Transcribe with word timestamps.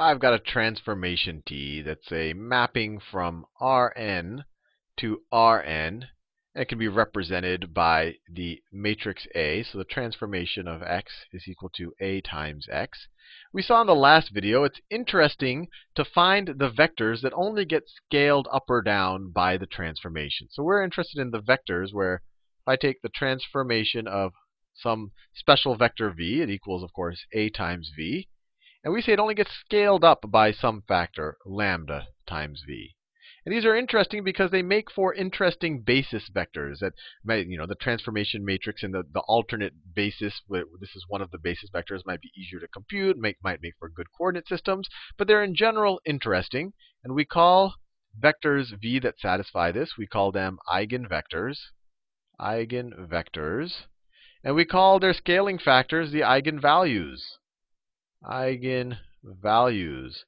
I've 0.00 0.18
got 0.18 0.32
a 0.32 0.38
transformation 0.38 1.42
T 1.44 1.82
that's 1.82 2.10
a 2.10 2.32
mapping 2.32 3.00
from 3.00 3.44
Rn 3.60 4.44
to 4.96 5.20
Rn. 5.30 5.62
And 5.66 6.06
it 6.54 6.70
can 6.70 6.78
be 6.78 6.88
represented 6.88 7.74
by 7.74 8.14
the 8.26 8.62
matrix 8.72 9.26
A. 9.34 9.62
So 9.62 9.76
the 9.76 9.84
transformation 9.84 10.66
of 10.66 10.82
x 10.82 11.12
is 11.34 11.46
equal 11.46 11.68
to 11.76 11.92
A 12.00 12.22
times 12.22 12.66
x. 12.72 13.08
We 13.52 13.60
saw 13.60 13.82
in 13.82 13.86
the 13.88 13.94
last 13.94 14.30
video, 14.32 14.64
it's 14.64 14.80
interesting 14.88 15.68
to 15.96 16.04
find 16.06 16.48
the 16.48 16.70
vectors 16.70 17.20
that 17.20 17.34
only 17.34 17.66
get 17.66 17.82
scaled 17.86 18.48
up 18.50 18.64
or 18.70 18.80
down 18.80 19.32
by 19.32 19.58
the 19.58 19.66
transformation. 19.66 20.48
So 20.50 20.62
we're 20.62 20.82
interested 20.82 21.20
in 21.20 21.30
the 21.30 21.42
vectors 21.42 21.92
where 21.92 22.14
if 22.14 22.68
I 22.68 22.76
take 22.76 23.02
the 23.02 23.10
transformation 23.10 24.08
of 24.08 24.32
some 24.74 25.12
special 25.34 25.76
vector 25.76 26.10
v, 26.10 26.40
it 26.40 26.48
equals, 26.48 26.82
of 26.82 26.90
course, 26.94 27.26
a 27.34 27.50
times 27.50 27.92
v. 27.94 28.28
And 28.82 28.94
we 28.94 29.02
say 29.02 29.12
it 29.12 29.20
only 29.20 29.34
gets 29.34 29.50
scaled 29.64 30.04
up 30.04 30.24
by 30.30 30.52
some 30.52 30.82
factor, 30.88 31.36
lambda 31.44 32.08
times 32.26 32.62
v. 32.66 32.96
And 33.44 33.54
these 33.54 33.64
are 33.64 33.74
interesting 33.74 34.22
because 34.22 34.50
they 34.50 34.62
make 34.62 34.90
for 34.90 35.14
interesting 35.14 35.80
basis 35.80 36.30
vectors. 36.30 36.80
That 36.80 36.92
might, 37.24 37.46
you 37.46 37.56
know, 37.56 37.66
the 37.66 37.74
transformation 37.74 38.44
matrix 38.44 38.82
and 38.82 38.92
the, 38.92 39.02
the 39.12 39.20
alternate 39.20 39.72
basis, 39.94 40.42
this 40.48 40.94
is 40.94 41.06
one 41.08 41.22
of 41.22 41.30
the 41.30 41.38
basis 41.38 41.70
vectors, 41.74 42.04
might 42.04 42.20
be 42.20 42.32
easier 42.36 42.60
to 42.60 42.68
compute, 42.68 43.16
make, 43.18 43.36
might 43.42 43.62
make 43.62 43.74
for 43.78 43.88
good 43.88 44.08
coordinate 44.16 44.46
systems. 44.46 44.88
But 45.16 45.26
they're 45.26 45.42
in 45.42 45.54
general 45.54 46.00
interesting. 46.04 46.74
And 47.02 47.14
we 47.14 47.24
call 47.24 47.74
vectors 48.18 48.78
v 48.78 48.98
that 49.00 49.18
satisfy 49.18 49.72
this, 49.72 49.96
we 49.96 50.06
call 50.06 50.32
them 50.32 50.58
eigenvectors. 50.68 51.56
Eigenvectors. 52.40 53.86
And 54.44 54.54
we 54.54 54.64
call 54.64 54.98
their 54.98 55.14
scaling 55.14 55.58
factors 55.58 56.12
the 56.12 56.20
eigenvalues. 56.20 57.20
Eigenvalues 58.24 60.24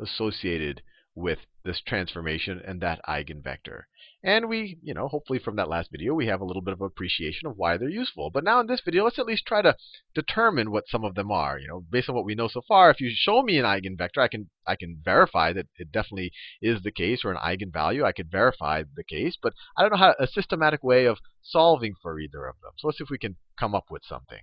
associated 0.00 0.82
with 1.14 1.38
this 1.64 1.80
transformation 1.86 2.60
and 2.64 2.80
that 2.80 3.00
eigenvector. 3.08 3.82
And 4.24 4.48
we, 4.48 4.78
you 4.82 4.94
know, 4.94 5.08
hopefully 5.08 5.38
from 5.38 5.56
that 5.56 5.68
last 5.68 5.90
video, 5.90 6.14
we 6.14 6.26
have 6.26 6.40
a 6.40 6.44
little 6.44 6.62
bit 6.62 6.72
of 6.72 6.80
appreciation 6.80 7.46
of 7.46 7.56
why 7.56 7.76
they're 7.76 7.88
useful. 7.88 8.30
But 8.30 8.44
now 8.44 8.60
in 8.60 8.66
this 8.66 8.80
video, 8.84 9.04
let's 9.04 9.18
at 9.18 9.26
least 9.26 9.46
try 9.46 9.62
to 9.62 9.76
determine 10.14 10.70
what 10.70 10.88
some 10.88 11.04
of 11.04 11.14
them 11.14 11.30
are. 11.30 11.58
You 11.58 11.68
know, 11.68 11.84
based 11.90 12.08
on 12.08 12.14
what 12.14 12.24
we 12.24 12.34
know 12.34 12.48
so 12.48 12.62
far, 12.66 12.90
if 12.90 13.00
you 13.00 13.10
show 13.14 13.42
me 13.42 13.58
an 13.58 13.64
eigenvector, 13.64 14.18
I 14.18 14.28
can 14.28 14.48
I 14.66 14.76
can 14.76 15.00
verify 15.04 15.52
that 15.52 15.66
it 15.76 15.92
definitely 15.92 16.32
is 16.60 16.82
the 16.82 16.92
case, 16.92 17.22
or 17.24 17.32
an 17.32 17.38
eigenvalue, 17.38 18.04
I 18.04 18.12
could 18.12 18.30
verify 18.30 18.84
the 18.94 19.04
case. 19.04 19.36
But 19.40 19.54
I 19.76 19.82
don't 19.82 19.92
know 19.92 19.98
how 19.98 20.14
a 20.18 20.26
systematic 20.26 20.82
way 20.82 21.06
of 21.06 21.18
solving 21.42 21.94
for 22.00 22.18
either 22.18 22.46
of 22.46 22.56
them. 22.62 22.72
So 22.78 22.86
let's 22.86 22.98
see 22.98 23.04
if 23.04 23.10
we 23.10 23.18
can 23.18 23.36
come 23.58 23.74
up 23.74 23.86
with 23.90 24.02
something. 24.08 24.40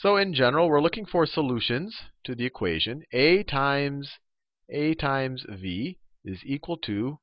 So 0.00 0.16
in 0.16 0.32
general, 0.32 0.70
we're 0.70 0.80
looking 0.80 1.04
for 1.04 1.26
solutions 1.26 1.94
to 2.24 2.34
the 2.34 2.46
equation 2.46 3.02
a 3.12 3.42
times 3.42 4.18
a 4.70 4.94
times 4.94 5.44
v 5.46 5.98
is 6.24 6.40
equal 6.42 6.78
to 6.78 7.18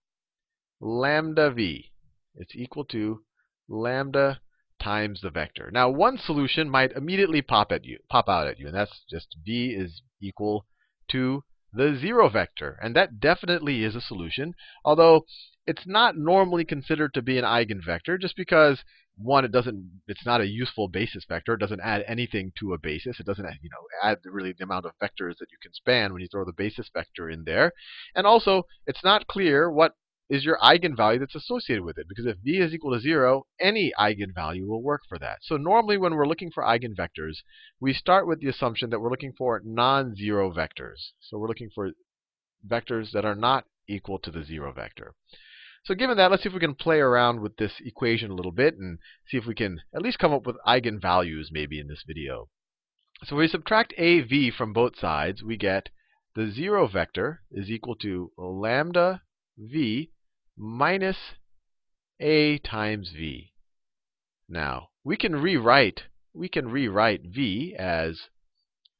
lambda 0.79 1.49
v. 1.49 1.91
It's 2.35 2.55
equal 2.55 2.85
to 2.85 3.23
lambda 3.67 4.41
times 4.79 5.21
the 5.21 5.31
vector. 5.31 5.71
Now, 5.71 5.89
one 5.89 6.19
solution 6.19 6.69
might 6.69 6.91
immediately 6.91 7.41
pop 7.41 7.71
at 7.71 7.83
you, 7.83 7.97
pop 8.11 8.29
out 8.29 8.45
at 8.45 8.59
you, 8.59 8.67
and 8.67 8.75
that's 8.75 9.01
just 9.09 9.35
v 9.43 9.73
is 9.75 10.03
equal 10.21 10.67
to 11.09 11.43
the 11.73 11.97
zero 11.99 12.29
vector. 12.29 12.77
And 12.79 12.95
that 12.95 13.19
definitely 13.19 13.85
is 13.85 13.95
a 13.95 14.01
solution, 14.01 14.53
although 14.85 15.25
it's 15.65 15.87
not 15.87 16.15
normally 16.15 16.63
considered 16.63 17.15
to 17.15 17.23
be 17.23 17.39
an 17.39 17.43
eigenvector 17.43 18.21
just 18.21 18.35
because 18.35 18.83
one, 19.17 19.45
it 19.45 19.51
doesn't, 19.51 20.01
it's 20.07 20.25
not 20.25 20.41
a 20.41 20.47
useful 20.47 20.87
basis 20.87 21.25
vector. 21.27 21.53
It 21.53 21.59
doesn't 21.59 21.81
add 21.81 22.03
anything 22.07 22.51
to 22.59 22.73
a 22.73 22.77
basis. 22.77 23.19
It 23.19 23.25
doesn't, 23.25 23.45
you 23.61 23.69
know, 23.69 24.09
add 24.09 24.19
really 24.25 24.53
the 24.57 24.63
amount 24.63 24.85
of 24.85 24.91
vectors 25.01 25.37
that 25.39 25.51
you 25.51 25.57
can 25.61 25.73
span 25.73 26.13
when 26.13 26.21
you 26.21 26.27
throw 26.31 26.45
the 26.45 26.53
basis 26.53 26.89
vector 26.93 27.29
in 27.29 27.43
there. 27.43 27.71
And 28.15 28.27
also, 28.27 28.63
it's 28.85 29.03
not 29.03 29.27
clear 29.27 29.71
what 29.71 29.93
is 30.29 30.43
your 30.43 30.57
eigenvalue 30.59 31.19
that's 31.19 31.35
associated 31.35 31.83
with 31.83 31.97
it. 31.97 32.07
Because 32.07 32.25
if 32.25 32.37
v 32.43 32.57
is 32.57 32.73
equal 32.73 32.93
to 32.93 32.99
0, 32.99 33.45
any 33.59 33.91
eigenvalue 33.99 34.67
will 34.67 34.83
work 34.83 35.01
for 35.07 35.17
that. 35.19 35.39
So 35.41 35.57
normally 35.57 35.97
when 35.97 36.15
we're 36.15 36.27
looking 36.27 36.51
for 36.51 36.63
eigenvectors, 36.63 37.37
we 37.79 37.93
start 37.93 38.27
with 38.27 38.41
the 38.41 38.49
assumption 38.49 38.89
that 38.89 38.99
we're 38.99 39.09
looking 39.09 39.33
for 39.37 39.61
non-zero 39.63 40.51
vectors. 40.51 41.11
So 41.21 41.37
we're 41.37 41.47
looking 41.47 41.69
for 41.73 41.91
vectors 42.67 43.11
that 43.11 43.25
are 43.25 43.35
not 43.35 43.65
equal 43.87 44.19
to 44.19 44.31
the 44.31 44.43
0 44.43 44.73
vector. 44.73 45.13
So 45.85 45.95
given 45.95 46.17
that, 46.17 46.31
let's 46.31 46.43
see 46.43 46.49
if 46.49 46.53
we 46.53 46.59
can 46.59 46.75
play 46.75 46.99
around 46.99 47.39
with 47.39 47.57
this 47.57 47.73
equation 47.79 48.31
a 48.31 48.35
little 48.35 48.51
bit 48.51 48.75
and 48.75 48.99
see 49.27 49.37
if 49.37 49.45
we 49.45 49.55
can 49.55 49.81
at 49.95 50.01
least 50.01 50.19
come 50.19 50.33
up 50.33 50.45
with 50.45 50.57
eigenvalues 50.67 51.47
maybe 51.51 51.79
in 51.79 51.87
this 51.87 52.03
video. 52.05 52.49
So 53.23 53.35
we 53.35 53.47
subtract 53.47 53.93
AV 53.97 54.53
from 54.55 54.73
both 54.73 54.97
sides, 54.97 55.41
we 55.41 55.57
get 55.57 55.89
the 56.35 56.51
0 56.51 56.87
vector 56.87 57.41
is 57.51 57.69
equal 57.69 57.95
to 57.95 58.31
lambda 58.37 59.23
v 59.57 60.11
minus 60.55 61.17
a 62.19 62.59
times 62.59 63.09
v. 63.09 63.53
Now, 64.47 64.89
we 65.03 65.17
can 65.17 65.35
rewrite 65.35 66.03
we 66.33 66.47
can 66.47 66.69
rewrite 66.69 67.23
v 67.23 67.75
as 67.75 68.29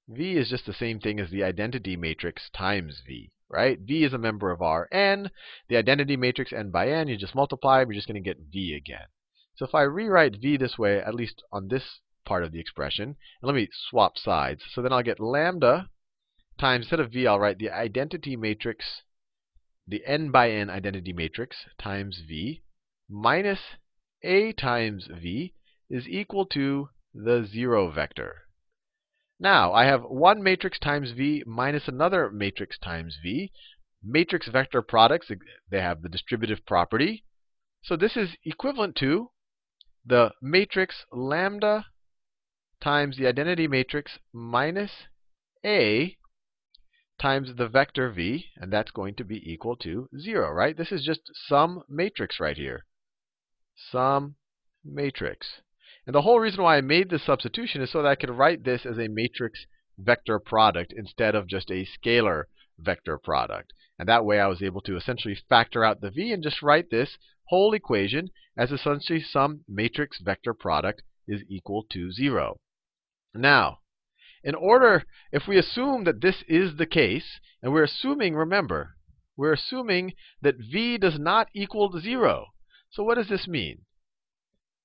v 0.07 0.35
is 0.35 0.49
just 0.49 0.65
the 0.65 0.73
same 0.73 0.99
thing 0.99 1.19
as 1.19 1.29
the 1.29 1.43
identity 1.43 1.95
matrix 1.95 2.49
times 2.49 3.03
v 3.05 3.31
right? 3.49 3.79
V 3.79 4.03
is 4.03 4.13
a 4.13 4.17
member 4.17 4.51
of 4.51 4.59
Rn. 4.59 5.29
The 5.69 5.77
identity 5.77 6.17
matrix 6.17 6.51
n 6.51 6.69
by 6.71 6.89
n, 6.89 7.07
you 7.07 7.17
just 7.17 7.35
multiply, 7.35 7.83
we're 7.83 7.93
just 7.93 8.07
going 8.07 8.21
to 8.21 8.29
get 8.29 8.51
V 8.51 8.73
again. 8.75 9.07
So 9.55 9.65
if 9.65 9.73
I 9.73 9.81
rewrite 9.81 10.41
V 10.41 10.57
this 10.57 10.77
way, 10.77 10.99
at 10.99 11.15
least 11.15 11.43
on 11.51 11.67
this 11.67 11.99
part 12.25 12.43
of 12.43 12.51
the 12.51 12.59
expression, 12.59 13.03
and 13.03 13.15
let 13.41 13.55
me 13.55 13.69
swap 13.71 14.17
sides. 14.17 14.63
So 14.73 14.81
then 14.81 14.91
I'll 14.93 15.03
get 15.03 15.19
lambda 15.19 15.89
times, 16.59 16.85
instead 16.85 16.99
of 16.99 17.11
V, 17.11 17.25
I'll 17.27 17.39
write 17.39 17.57
the 17.57 17.69
identity 17.69 18.35
matrix, 18.35 19.03
the 19.87 20.03
n 20.05 20.31
by 20.31 20.51
n 20.51 20.69
identity 20.69 21.13
matrix 21.13 21.65
times 21.79 22.21
V 22.27 22.63
minus 23.09 23.59
A 24.23 24.51
times 24.51 25.07
V 25.07 25.53
is 25.89 26.07
equal 26.07 26.45
to 26.47 26.89
the 27.13 27.45
0 27.45 27.91
vector. 27.91 28.46
Now, 29.39 29.71
I 29.73 29.85
have 29.85 30.03
one 30.03 30.41
matrix 30.41 30.79
times 30.79 31.11
V 31.11 31.43
minus 31.45 31.87
another 31.87 32.31
matrix 32.31 32.77
times 32.79 33.17
V. 33.21 33.51
Matrix 34.03 34.47
vector 34.47 34.81
products, 34.81 35.31
they 35.69 35.81
have 35.81 36.01
the 36.01 36.09
distributive 36.09 36.65
property. 36.65 37.23
So 37.83 37.95
this 37.95 38.17
is 38.17 38.35
equivalent 38.43 38.95
to 38.97 39.31
the 40.05 40.31
matrix 40.41 41.05
lambda 41.11 41.87
times 42.81 43.17
the 43.17 43.27
identity 43.27 43.67
matrix 43.67 44.19
minus 44.33 44.91
A 45.65 46.17
times 47.19 47.55
the 47.55 47.67
vector 47.67 48.11
V, 48.11 48.45
and 48.55 48.71
that's 48.71 48.91
going 48.91 49.15
to 49.15 49.23
be 49.23 49.51
equal 49.51 49.75
to 49.77 50.07
0, 50.17 50.51
right? 50.51 50.77
This 50.77 50.91
is 50.91 51.03
just 51.03 51.21
some 51.47 51.83
matrix 51.89 52.39
right 52.39 52.57
here. 52.57 52.85
Some 53.75 54.35
matrix. 54.83 55.61
And 56.07 56.15
the 56.15 56.21
whole 56.21 56.39
reason 56.39 56.63
why 56.63 56.77
I 56.77 56.81
made 56.81 57.09
this 57.09 57.25
substitution 57.25 57.81
is 57.81 57.91
so 57.91 58.01
that 58.01 58.07
I 58.07 58.15
could 58.15 58.29
write 58.29 58.63
this 58.63 58.85
as 58.85 58.97
a 58.97 59.09
matrix 59.09 59.65
vector 59.97 60.39
product 60.39 60.93
instead 60.95 61.35
of 61.35 61.47
just 61.47 61.69
a 61.69 61.85
scalar 61.85 62.45
vector 62.79 63.17
product. 63.17 63.73
And 63.99 64.07
that 64.07 64.23
way 64.23 64.39
I 64.39 64.47
was 64.47 64.61
able 64.61 64.79
to 64.81 64.95
essentially 64.95 65.35
factor 65.49 65.83
out 65.83 65.99
the 65.99 66.09
v 66.09 66.31
and 66.31 66.41
just 66.41 66.61
write 66.61 66.89
this 66.89 67.17
whole 67.49 67.73
equation 67.73 68.29
as 68.57 68.71
essentially 68.71 69.21
some 69.21 69.65
matrix 69.67 70.19
vector 70.21 70.53
product 70.53 71.01
is 71.27 71.43
equal 71.49 71.85
to 71.91 72.09
0. 72.13 72.57
Now, 73.33 73.79
in 74.45 74.55
order, 74.55 75.03
if 75.33 75.45
we 75.45 75.57
assume 75.57 76.05
that 76.05 76.21
this 76.21 76.41
is 76.47 76.77
the 76.77 76.85
case, 76.85 77.41
and 77.61 77.73
we're 77.73 77.83
assuming, 77.83 78.33
remember, 78.33 78.95
we're 79.35 79.53
assuming 79.53 80.13
that 80.41 80.55
v 80.55 80.97
does 80.97 81.19
not 81.19 81.49
equal 81.53 81.91
to 81.91 81.99
0. 81.99 82.45
So 82.91 83.03
what 83.03 83.15
does 83.15 83.27
this 83.27 83.45
mean? 83.45 83.79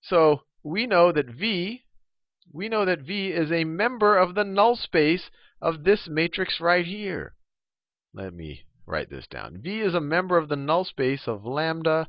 So 0.01 0.43
we 0.63 0.87
know 0.87 1.13
that 1.13 1.27
V 1.27 1.83
we 2.53 2.69
know 2.69 2.85
that 2.85 3.01
V 3.01 3.29
is 3.29 3.51
a 3.51 3.65
member 3.65 4.19
of 4.19 4.35
the 4.35 4.45
null 4.45 4.77
space 4.77 5.31
of 5.61 5.85
this 5.85 6.09
matrix 6.09 6.61
right 6.61 6.85
here. 6.85 7.35
Let 8.13 8.35
me 8.35 8.67
write 8.85 9.09
this 9.11 9.27
down. 9.27 9.63
V 9.63 9.81
is 9.81 9.95
a 9.95 10.01
member 10.01 10.37
of 10.37 10.49
the 10.49 10.57
null 10.57 10.85
space 10.85 11.27
of 11.27 11.47
lambda 11.47 12.09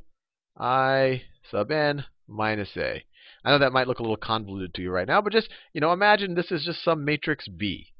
i 0.56 1.22
sub 1.50 1.70
n 1.70 2.04
minus 2.28 2.76
a. 2.76 3.04
I 3.44 3.50
know 3.50 3.58
that 3.58 3.72
might 3.72 3.88
look 3.88 3.98
a 3.98 4.02
little 4.02 4.16
convoluted 4.16 4.74
to 4.74 4.82
you 4.82 4.90
right 4.90 5.08
now, 5.08 5.20
but 5.20 5.32
just, 5.32 5.50
you 5.72 5.80
know, 5.80 5.92
imagine 5.92 6.34
this 6.34 6.52
is 6.52 6.64
just 6.64 6.82
some 6.82 7.04
matrix 7.04 7.48
B. 7.48 7.92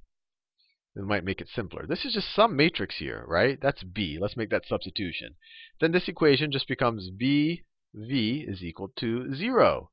It 0.96 1.02
might 1.02 1.24
make 1.24 1.40
it 1.40 1.48
simpler. 1.48 1.86
This 1.86 2.04
is 2.04 2.14
just 2.14 2.34
some 2.34 2.56
matrix 2.56 2.96
here, 2.98 3.24
right? 3.26 3.58
That's 3.60 3.82
B. 3.82 4.18
Let's 4.20 4.36
make 4.36 4.50
that 4.50 4.66
substitution. 4.66 5.34
Then 5.80 5.92
this 5.92 6.08
equation 6.08 6.52
just 6.52 6.68
becomes 6.68 7.08
V 7.08 7.62
V 7.94 8.44
is 8.46 8.62
equal 8.62 8.92
to 8.96 9.34
0. 9.34 9.90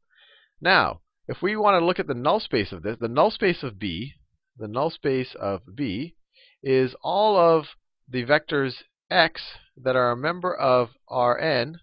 Now, 0.62 1.02
if 1.28 1.42
we 1.42 1.56
want 1.56 1.80
to 1.80 1.86
look 1.86 2.00
at 2.00 2.08
the 2.08 2.14
null 2.14 2.40
space 2.40 2.72
of 2.72 2.84
this, 2.84 2.98
the 3.00 3.08
null 3.08 3.32
space 3.32 3.64
of 3.64 3.80
B, 3.80 4.14
the 4.56 4.68
null 4.68 4.92
space 4.92 5.34
of 5.36 5.76
B 5.76 6.16
is 6.62 6.96
all 7.02 7.36
of 7.36 7.66
the 8.08 8.24
vectors 8.24 8.84
x 9.10 9.42
that 9.76 9.96
are 9.96 10.12
a 10.12 10.18
member 10.18 10.56
of 10.56 10.92
Rn 11.10 11.80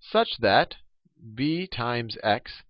such 0.00 0.36
that 0.40 0.76
b 1.34 1.66
times 1.66 2.18
x 2.22 2.62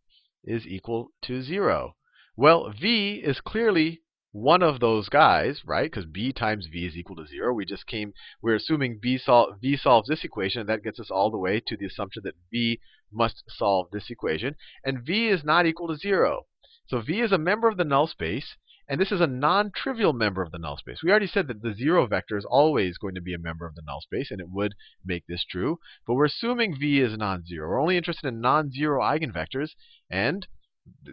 is 0.44 0.66
equal 0.66 1.08
to 1.22 1.42
0. 1.42 1.96
Well, 2.36 2.70
v 2.70 3.14
is 3.16 3.40
clearly 3.40 4.02
one 4.34 4.64
of 4.64 4.80
those 4.80 5.08
guys, 5.08 5.62
right? 5.64 5.88
Because 5.88 6.06
b 6.06 6.32
times 6.32 6.66
v 6.66 6.86
is 6.86 6.96
equal 6.96 7.14
to 7.14 7.24
0. 7.24 7.54
We 7.54 7.64
just 7.64 7.86
came, 7.86 8.12
we're 8.42 8.56
assuming 8.56 8.98
b 9.00 9.16
sol 9.16 9.54
v 9.62 9.76
solves 9.76 10.08
this 10.08 10.24
equation, 10.24 10.58
and 10.58 10.68
that 10.68 10.82
gets 10.82 10.98
us 10.98 11.08
all 11.08 11.30
the 11.30 11.38
way 11.38 11.62
to 11.64 11.76
the 11.76 11.86
assumption 11.86 12.22
that 12.24 12.34
v 12.50 12.80
must 13.12 13.44
solve 13.48 13.90
this 13.92 14.10
equation. 14.10 14.56
And 14.84 15.06
v 15.06 15.28
is 15.28 15.44
not 15.44 15.66
equal 15.66 15.86
to 15.86 15.96
0. 15.96 16.46
So 16.88 17.00
v 17.00 17.20
is 17.20 17.30
a 17.30 17.38
member 17.38 17.68
of 17.68 17.76
the 17.76 17.84
null 17.84 18.08
space, 18.08 18.56
and 18.88 19.00
this 19.00 19.12
is 19.12 19.20
a 19.20 19.28
non-trivial 19.28 20.12
member 20.12 20.42
of 20.42 20.50
the 20.50 20.58
null 20.58 20.78
space. 20.78 20.98
We 21.00 21.10
already 21.10 21.28
said 21.28 21.46
that 21.46 21.62
the 21.62 21.72
0 21.72 22.08
vector 22.08 22.36
is 22.36 22.44
always 22.44 22.98
going 22.98 23.14
to 23.14 23.22
be 23.22 23.34
a 23.34 23.38
member 23.38 23.66
of 23.66 23.76
the 23.76 23.82
null 23.86 24.00
space, 24.00 24.32
and 24.32 24.40
it 24.40 24.50
would 24.50 24.74
make 25.04 25.28
this 25.28 25.44
true. 25.48 25.78
But 26.08 26.14
we're 26.14 26.24
assuming 26.24 26.76
v 26.76 27.00
is 27.00 27.16
non-zero. 27.16 27.68
We're 27.68 27.80
only 27.80 27.96
interested 27.96 28.26
in 28.26 28.40
non-zero 28.40 29.00
eigenvectors, 29.00 29.76
and 30.10 30.48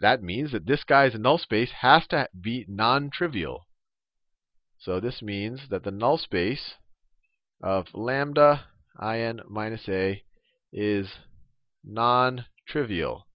that 0.01 0.21
means 0.21 0.51
that 0.51 0.65
this 0.65 0.83
guy's 0.83 1.15
null 1.15 1.37
space 1.37 1.71
has 1.81 2.07
to 2.07 2.27
be 2.39 2.65
non-trivial. 2.67 3.67
So 4.79 4.99
this 4.99 5.21
means 5.21 5.69
that 5.69 5.83
the 5.83 5.91
null 5.91 6.17
space 6.17 6.75
of 7.61 7.87
lambda 7.93 8.65
in 9.01 9.41
minus 9.47 9.87
a 9.87 10.23
is 10.73 11.07
non-trivial. 11.83 13.27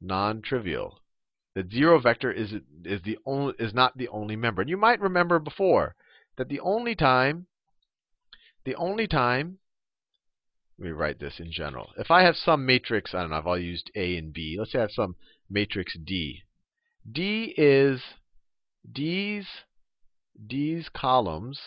Non-trivial. 0.00 1.00
The 1.54 1.68
zero 1.70 2.00
vector 2.00 2.32
is 2.32 2.54
is 2.84 3.02
the 3.02 3.18
only 3.26 3.54
is 3.58 3.74
not 3.74 3.98
the 3.98 4.08
only 4.08 4.36
member. 4.36 4.62
And 4.62 4.70
you 4.70 4.76
might 4.76 5.00
remember 5.00 5.38
before 5.38 5.94
that 6.36 6.48
the 6.48 6.60
only 6.60 6.94
time 6.94 7.46
the 8.64 8.76
only 8.76 9.06
time 9.06 9.58
let 10.80 10.86
me 10.86 10.92
write 10.92 11.20
this 11.20 11.38
in 11.38 11.52
general. 11.52 11.90
If 11.98 12.10
I 12.10 12.22
have 12.22 12.36
some 12.36 12.64
matrix, 12.64 13.14
I 13.14 13.20
don't 13.20 13.30
know 13.30 13.36
if 13.36 13.46
I'll 13.46 13.58
use 13.58 13.84
A 13.94 14.16
and 14.16 14.32
B. 14.32 14.56
Let's 14.58 14.72
say 14.72 14.78
I 14.78 14.82
have 14.82 14.90
some 14.90 15.14
matrix 15.50 15.94
D. 16.02 16.42
D 17.10 17.52
is 17.58 18.00
D's 18.90 19.46
D's 20.46 20.88
columns 20.88 21.60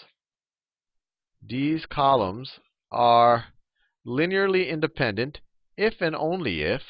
D's 1.46 1.86
columns 1.86 2.60
are 2.92 3.46
linearly 4.06 4.68
independent 4.68 5.42
if 5.78 6.02
and 6.02 6.16
only 6.16 6.64
if 6.64 6.82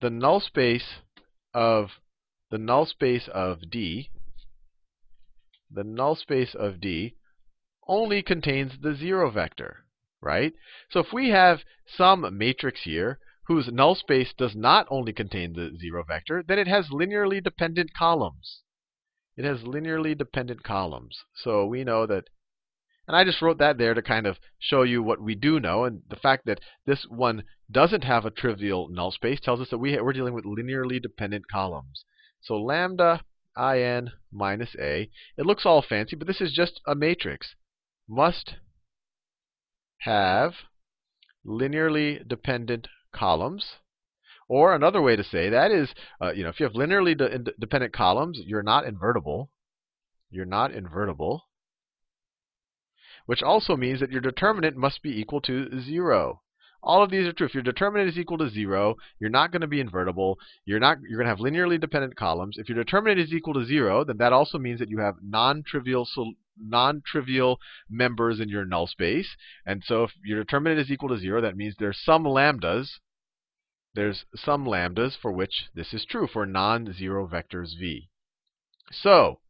the 0.00 0.10
null 0.10 0.40
space 0.40 0.96
of 1.54 1.90
the 2.50 2.58
null 2.58 2.86
space 2.86 3.28
of 3.28 3.70
D 3.70 4.10
the 5.70 5.84
null 5.84 6.16
space 6.16 6.56
of 6.56 6.80
D 6.80 7.14
only 7.86 8.20
contains 8.20 8.80
the 8.80 8.96
zero 8.96 9.30
vector 9.30 9.84
right? 10.22 10.52
So 10.90 11.00
if 11.00 11.12
we 11.12 11.30
have 11.30 11.60
some 11.86 12.36
matrix 12.36 12.82
here 12.82 13.18
whose 13.46 13.68
null 13.72 13.94
space 13.94 14.32
does 14.36 14.54
not 14.54 14.86
only 14.90 15.12
contain 15.12 15.52
the 15.52 15.76
zero 15.80 16.04
vector, 16.06 16.44
then 16.46 16.58
it 16.58 16.68
has 16.68 16.88
linearly 16.88 17.42
dependent 17.42 17.92
columns. 17.94 18.62
It 19.36 19.44
has 19.44 19.60
linearly 19.60 20.16
dependent 20.16 20.62
columns. 20.62 21.18
So 21.34 21.66
we 21.66 21.82
know 21.82 22.06
that, 22.06 22.24
and 23.08 23.16
I 23.16 23.24
just 23.24 23.42
wrote 23.42 23.58
that 23.58 23.78
there 23.78 23.94
to 23.94 24.02
kind 24.02 24.26
of 24.26 24.38
show 24.58 24.82
you 24.82 25.02
what 25.02 25.20
we 25.20 25.34
do 25.34 25.58
know. 25.58 25.84
And 25.84 26.02
the 26.08 26.16
fact 26.16 26.46
that 26.46 26.60
this 26.86 27.06
one 27.08 27.44
doesn't 27.70 28.04
have 28.04 28.24
a 28.24 28.30
trivial 28.30 28.88
null 28.88 29.10
space 29.10 29.40
tells 29.40 29.60
us 29.60 29.70
that 29.70 29.78
we, 29.78 30.00
we're 30.00 30.12
dealing 30.12 30.34
with 30.34 30.44
linearly 30.44 31.00
dependent 31.00 31.44
columns. 31.50 32.04
So 32.42 32.56
lambda 32.56 33.22
in 33.58 34.10
minus 34.32 34.76
a, 34.78 35.10
it 35.36 35.44
looks 35.44 35.66
all 35.66 35.82
fancy, 35.82 36.16
but 36.16 36.26
this 36.26 36.40
is 36.40 36.52
just 36.52 36.80
a 36.86 36.94
matrix, 36.94 37.54
must 38.08 38.54
have 40.00 40.52
linearly 41.46 42.26
dependent 42.26 42.88
columns. 43.12 43.76
Or 44.48 44.74
another 44.74 45.00
way 45.00 45.14
to 45.14 45.22
say 45.22 45.48
that 45.48 45.70
is, 45.70 45.94
uh, 46.20 46.32
you 46.32 46.42
know, 46.42 46.48
if 46.48 46.58
you 46.58 46.64
have 46.64 46.74
linearly 46.74 47.16
de 47.16 47.52
dependent 47.58 47.92
columns, 47.92 48.40
you're 48.44 48.62
not 48.62 48.84
invertible. 48.84 49.50
You're 50.30 50.44
not 50.44 50.72
invertible. 50.72 51.44
Which 53.26 53.42
also 53.42 53.76
means 53.76 54.00
that 54.00 54.10
your 54.10 54.20
determinant 54.20 54.76
must 54.76 55.02
be 55.02 55.20
equal 55.20 55.40
to 55.42 55.80
0. 55.80 56.42
All 56.82 57.02
of 57.02 57.10
these 57.10 57.26
are 57.26 57.32
true. 57.32 57.46
If 57.46 57.54
your 57.54 57.62
determinant 57.62 58.10
is 58.10 58.18
equal 58.18 58.38
to 58.38 58.48
0, 58.48 58.96
you're 59.18 59.30
not 59.30 59.52
going 59.52 59.60
to 59.60 59.66
be 59.66 59.80
invertible. 59.80 60.38
You're 60.64 60.80
not 60.80 60.98
you're 61.02 61.18
going 61.18 61.26
to 61.26 61.36
have 61.36 61.38
linearly 61.38 61.80
dependent 61.80 62.16
columns. 62.16 62.56
If 62.56 62.68
your 62.68 62.82
determinant 62.82 63.20
is 63.20 63.32
equal 63.32 63.54
to 63.54 63.64
0, 63.66 64.04
then 64.04 64.16
that 64.18 64.32
also 64.32 64.58
means 64.58 64.78
that 64.80 64.88
you 64.88 64.98
have 64.98 65.16
non-trivial 65.22 66.06
non-trivial 66.58 67.58
members 67.88 68.40
in 68.40 68.48
your 68.48 68.64
null 68.64 68.86
space. 68.86 69.28
And 69.66 69.82
so 69.84 70.04
if 70.04 70.10
your 70.24 70.38
determinant 70.38 70.80
is 70.80 70.90
equal 70.90 71.10
to 71.10 71.18
0, 71.18 71.40
that 71.42 71.56
means 71.56 71.74
there's 71.78 72.00
some 72.02 72.24
lambdas. 72.24 72.88
There's 73.94 74.24
some 74.36 74.64
lambdas 74.64 75.16
for 75.20 75.32
which 75.32 75.68
this 75.74 75.92
is 75.92 76.06
true 76.08 76.28
for 76.32 76.46
non-zero 76.46 77.26
vectors 77.26 77.78
v. 77.78 78.08
So, 78.92 79.40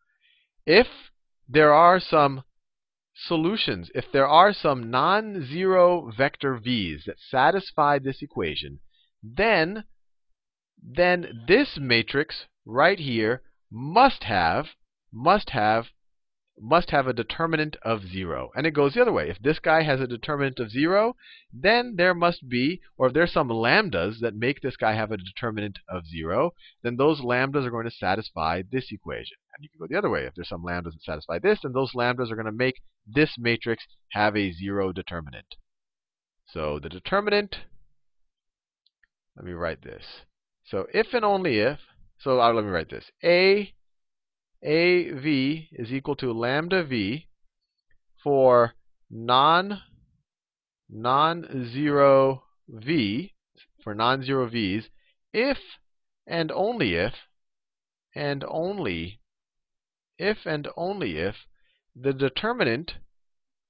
if 0.66 0.86
there 1.48 1.72
are 1.72 2.00
some 2.00 2.42
solutions, 3.26 3.90
if 3.94 4.10
there 4.12 4.26
are 4.26 4.52
some 4.52 4.90
non-zero 4.90 6.10
vector 6.16 6.56
v's 6.58 7.04
that 7.06 7.18
satisfy 7.18 7.98
this 7.98 8.22
equation, 8.22 8.80
then 9.22 9.84
then 10.82 11.44
this 11.46 11.76
matrix 11.78 12.46
right 12.64 12.98
here 12.98 13.42
must 13.70 14.24
have 14.24 14.66
must 15.12 15.50
have 15.50 15.86
must 16.60 16.90
have 16.90 17.06
a 17.06 17.12
determinant 17.12 17.76
of 17.82 18.02
0. 18.02 18.50
And 18.54 18.66
it 18.66 18.72
goes 18.72 18.94
the 18.94 19.00
other 19.00 19.12
way. 19.12 19.30
If 19.30 19.38
this 19.40 19.58
guy 19.58 19.82
has 19.82 20.00
a 20.00 20.06
determinant 20.06 20.58
of 20.58 20.70
0, 20.70 21.16
then 21.52 21.94
there 21.96 22.14
must 22.14 22.48
be, 22.48 22.80
or 22.98 23.06
if 23.06 23.14
there's 23.14 23.32
some 23.32 23.48
lambdas 23.48 24.20
that 24.20 24.34
make 24.34 24.60
this 24.60 24.76
guy 24.76 24.94
have 24.94 25.10
a 25.10 25.16
determinant 25.16 25.78
of 25.88 26.06
0, 26.06 26.52
then 26.82 26.96
those 26.96 27.20
lambdas 27.20 27.64
are 27.64 27.70
going 27.70 27.88
to 27.88 27.90
satisfy 27.90 28.62
this 28.70 28.88
equation. 28.92 29.38
And 29.54 29.64
you 29.64 29.70
can 29.70 29.78
go 29.78 29.86
the 29.88 29.98
other 29.98 30.10
way. 30.10 30.24
If 30.24 30.34
there's 30.34 30.48
some 30.48 30.64
lambdas 30.64 30.92
that 30.92 31.02
satisfy 31.02 31.38
this, 31.38 31.60
then 31.62 31.72
those 31.72 31.92
lambdas 31.92 32.30
are 32.30 32.36
going 32.36 32.46
to 32.46 32.52
make 32.52 32.82
this 33.06 33.36
matrix 33.38 33.84
have 34.10 34.36
a 34.36 34.52
0 34.52 34.92
determinant. 34.92 35.56
So 36.46 36.78
the 36.78 36.88
determinant, 36.88 37.56
let 39.36 39.46
me 39.46 39.52
write 39.52 39.82
this. 39.82 40.04
So 40.64 40.86
if 40.92 41.14
and 41.14 41.24
only 41.24 41.58
if, 41.58 41.78
so 42.18 42.36
let 42.36 42.64
me 42.64 42.70
write 42.70 42.90
this. 42.90 43.10
A 43.24 43.72
AV 44.62 45.24
is 45.72 45.90
equal 45.90 46.16
to 46.16 46.32
lambda 46.32 46.84
V 46.84 47.28
for 48.22 48.74
non 49.08 49.82
non-zero 50.88 52.44
V 52.68 53.34
for 53.82 53.94
non-zero 53.94 54.46
V's 54.48 54.90
if 55.32 55.58
and 56.26 56.52
only 56.52 56.94
if 56.94 57.14
and 58.14 58.44
only 58.44 59.20
if 60.18 60.44
and 60.44 60.68
only 60.76 61.16
if 61.16 61.36
the 61.96 62.12
determinant 62.12 62.96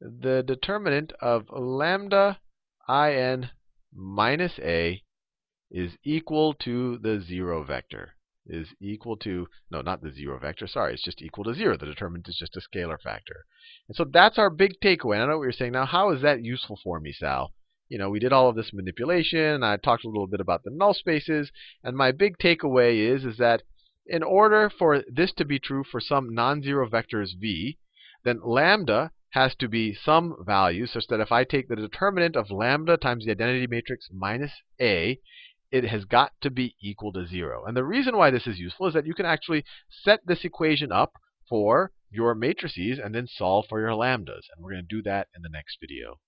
the 0.00 0.42
determinant 0.42 1.12
of 1.20 1.46
lambda 1.50 2.40
in 2.88 3.50
minus 3.94 4.58
a 4.58 5.02
is 5.70 5.96
equal 6.02 6.54
to 6.54 6.98
the 6.98 7.20
zero 7.20 7.62
vector 7.62 8.16
is 8.46 8.68
equal 8.80 9.16
to, 9.18 9.46
no, 9.70 9.80
not 9.80 10.02
the 10.02 10.10
zero 10.10 10.38
vector, 10.38 10.66
sorry, 10.66 10.94
it's 10.94 11.04
just 11.04 11.22
equal 11.22 11.44
to 11.44 11.54
zero. 11.54 11.76
The 11.76 11.86
determinant 11.86 12.28
is 12.28 12.36
just 12.36 12.56
a 12.56 12.60
scalar 12.60 13.00
factor. 13.00 13.44
And 13.88 13.96
so 13.96 14.04
that's 14.04 14.38
our 14.38 14.50
big 14.50 14.80
takeaway. 14.82 15.14
And 15.14 15.24
I 15.24 15.26
know 15.26 15.38
what 15.38 15.44
you're 15.44 15.52
saying. 15.52 15.72
Now, 15.72 15.86
how 15.86 16.10
is 16.10 16.22
that 16.22 16.42
useful 16.42 16.78
for 16.82 17.00
me, 17.00 17.12
Sal? 17.12 17.52
You 17.88 17.98
know, 17.98 18.08
we 18.08 18.20
did 18.20 18.32
all 18.32 18.48
of 18.48 18.56
this 18.56 18.72
manipulation. 18.72 19.62
I 19.62 19.76
talked 19.76 20.04
a 20.04 20.08
little 20.08 20.28
bit 20.28 20.40
about 20.40 20.62
the 20.62 20.70
null 20.70 20.94
spaces. 20.94 21.50
And 21.82 21.96
my 21.96 22.12
big 22.12 22.38
takeaway 22.38 23.14
is, 23.14 23.24
is 23.24 23.36
that 23.38 23.62
in 24.06 24.22
order 24.22 24.70
for 24.70 25.02
this 25.08 25.32
to 25.34 25.44
be 25.44 25.58
true 25.58 25.84
for 25.84 26.00
some 26.00 26.34
non-zero 26.34 26.88
vectors 26.88 27.30
v, 27.38 27.78
then 28.24 28.40
lambda 28.42 29.12
has 29.30 29.54
to 29.56 29.68
be 29.68 29.94
some 29.94 30.34
value 30.44 30.86
such 30.86 31.06
that 31.08 31.20
if 31.20 31.30
I 31.30 31.44
take 31.44 31.68
the 31.68 31.76
determinant 31.76 32.34
of 32.34 32.50
lambda 32.50 32.96
times 32.96 33.24
the 33.24 33.30
identity 33.30 33.66
matrix 33.68 34.08
minus 34.12 34.52
a, 34.80 35.20
it 35.70 35.84
has 35.84 36.04
got 36.04 36.32
to 36.40 36.50
be 36.50 36.74
equal 36.80 37.12
to 37.12 37.26
0. 37.26 37.64
And 37.64 37.76
the 37.76 37.84
reason 37.84 38.16
why 38.16 38.30
this 38.30 38.46
is 38.46 38.58
useful 38.58 38.86
is 38.86 38.94
that 38.94 39.06
you 39.06 39.14
can 39.14 39.26
actually 39.26 39.64
set 39.88 40.20
this 40.26 40.44
equation 40.44 40.90
up 40.92 41.12
for 41.48 41.92
your 42.10 42.34
matrices 42.34 42.98
and 43.02 43.14
then 43.14 43.26
solve 43.26 43.66
for 43.68 43.80
your 43.80 43.90
lambdas. 43.90 44.48
And 44.54 44.64
we're 44.64 44.72
going 44.72 44.86
to 44.88 44.96
do 44.96 45.02
that 45.02 45.28
in 45.34 45.42
the 45.42 45.48
next 45.48 45.78
video. 45.80 46.18